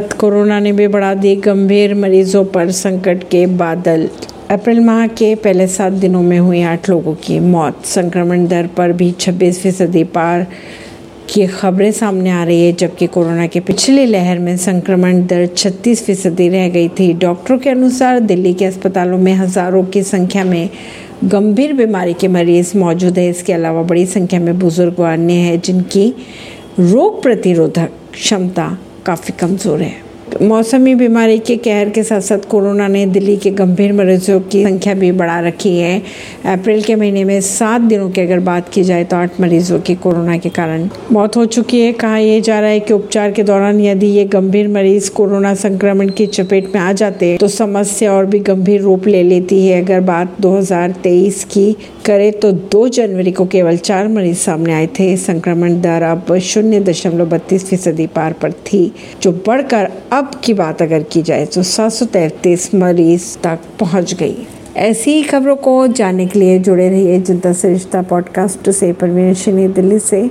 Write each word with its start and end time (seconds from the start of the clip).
Corona 0.00 0.60
ने 0.60 0.72
भी 0.72 0.88
बढ़ा 0.88 1.14
दी 1.14 1.36
गंभीर 1.36 1.94
मरीजों 1.94 2.44
पर 2.44 2.70
संकट 2.70 3.22
के 3.24 3.46
बादल। 3.46 4.08
अप्रैल 4.50 4.80
माह 4.80 5.06
के 5.06 5.34
पहले 5.34 5.66
सात 5.66 5.92
दिनों 5.92 6.22
में 6.22 6.38
हुई 6.38 6.62
आठ 6.62 6.90
लोगों 6.90 7.14
की 7.14 7.40
मौत। 7.40 7.84
संक्रमण 7.84 8.46
दर 8.46 8.66
पर 8.66 8.92
भी 8.92 9.10
26 9.12 9.60
फ़ीसदी 9.62 10.04
पार 10.04 10.46
की 11.34 11.46
खबरें 11.46 11.92
सामने 11.92 12.30
आ 12.30 12.44
रही 12.44 12.66
है, 12.66 12.72
जबकि 12.72 13.06
कोरोना 13.06 13.46
के 13.46 13.60
पिछली 13.60 14.06
लहर 14.06 14.38
में 14.38 14.56
संक्रमण 14.56 15.26
दर 15.26 15.46
36 15.46 16.02
फ़ीसदी 16.04 16.48
रह 16.48 16.68
गई 16.68 16.88
थी। 16.88 17.12
डॉक्टरों 17.12 17.58
के 17.58 17.70
अनुसार 17.70 18.20
दिल्ली 18.20 18.54
के 18.54 18.64
अस्पतालों 18.64 19.18
में 19.18 19.32
हज़ारों 19.34 19.84
की 19.84 20.02
संख्या 20.02 20.44
में 20.44 20.68
गंभीर 21.24 21.72
बीमारी 21.72 22.14
के 22.14 22.28
मरीज़ 22.28 22.76
मौजूद 22.78 23.18
है। 23.18 23.28
इसके 23.28 23.52
अलावा 23.52 23.82
बड़ी 23.82 24.06
संख्या 24.06 24.40
में 24.40 24.58
बुज़ुर्ग 24.58 25.00
अन्य 25.00 25.32
हैं 25.32 25.60
जिनकी 25.60 26.14
रोग 26.80 27.22
प्रतिरोधक 27.22 27.90
क्षमता 28.12 28.78
काफ़ी 29.00 29.32
कमज़ोर 29.40 29.82
है। 29.82 30.09
मौसमी 30.42 30.94
बीमारी 30.94 31.38
के 31.38 31.56
कहर 31.56 31.88
के 31.90 32.02
साथ 32.02 32.20
साथ 32.20 32.46
कोरोना 32.50 32.86
ने 32.88 33.04
दिल्ली 33.06 33.36
के 33.36 33.50
गंभीर 33.50 33.92
मरीजों 33.92 34.38
की 34.42 34.62
संख्या 34.64 34.94
भी 34.94 35.10
बढ़ा 35.12 35.38
रखी 35.40 35.76
है। 35.78 35.98
अप्रैल 36.46 36.82
के 36.82 36.94
महीने 36.94 37.24
में 37.24 37.40
सात 37.40 37.80
दिनों 37.80 38.08
की 38.10 38.20
अगर 38.20 38.40
बात 38.40 38.68
की 38.68 38.82
जाए 38.82 39.04
तो 39.04 39.16
आठ 39.16 39.40
मरीजों 39.40 39.80
की 39.80 39.94
कोरोना 39.94 40.36
के 40.38 40.48
कारण 40.48 40.88
मौत 41.12 41.36
हो 41.36 41.44
चुकी 41.46 41.80
है। 41.80 41.92
कहा 41.92 42.16
यह 42.18 42.40
जा 42.40 42.60
रहा 42.60 42.70
है 42.70 42.80
कि 42.80 42.94
उपचार 42.94 43.30
के 43.30 43.42
दौरान 43.42 43.80
यदि 43.80 44.06
ये 44.06 44.24
गंभीर 44.26 44.68
मरीज़ 44.68 45.10
कोरोना 45.10 45.54
संक्रमण 45.56 46.08
की 46.10 46.26
चपेट 46.28 46.74
में 46.74 46.80
आ 46.80 46.92
जाते 46.92 47.36
तो 47.40 47.48
समस्या 47.50 48.12
और 48.12 48.26
भी 48.26 48.38
गंभीर 48.40 48.80
रूप 48.80 49.06
ले 49.06 49.22
लेती 49.22 49.66
है। 49.66 49.82
अगर 49.82 50.00
बात 50.00 50.40
2023 50.40 51.44
की 51.44 51.72
करे 52.06 52.30
तो 52.32 52.52
2 52.52 52.86
जनवरी 52.88 53.32
को 53.32 53.46
केवल 53.46 53.76
चार 53.78 54.08
मरीज़ 54.08 54.38
सामने 54.38 54.72
आए 54.72 54.86
थे। 54.98 55.16
संक्रमण 55.18 55.80
दर 55.80 56.02
अब 56.02 56.36
शून्य 56.42 56.80
दशमलव 56.80 57.28
बत्तीस 57.28 57.68
फ़ीसदी 57.68 58.06
पार 58.06 58.32
पर 58.32 58.52
थी, 58.52 58.92
जो 59.22 59.32
बढ़कर 59.46 59.90
अब 60.12 60.29
की 60.34 60.54
बात 60.54 60.82
अगर 60.82 61.02
की 61.02 61.22
जाए 61.22 61.46
तो 61.46 61.62
सात 61.62 61.92
सौ 61.92 62.06
तैंतीस 62.06 62.74
मरीज़ 62.74 63.38
तक 63.42 63.58
पहुँच 63.80 64.14
गई। 64.14 64.46
ऐसी 64.76 65.22
खबरों 65.22 65.56
को 65.56 65.86
जानने 65.86 66.26
के 66.26 66.38
लिए 66.38 66.58
जुड़े 66.58 66.88
रहिए 66.88 67.20
जनता 67.20 67.52
से 67.52 67.68
रिश्ता 67.68 68.02
पॉडकास्ट 68.02 68.70
से 68.70 68.92
परवीन 68.92 69.72
दिल्ली 69.72 69.98
से। 69.98 70.28